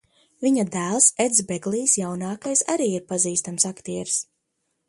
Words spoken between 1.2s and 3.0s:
Eds Beglijs jaunākais arī